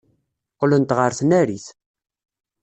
Qqlent 0.53 0.95
ɣer 0.97 1.11
tnarit. 1.19 1.65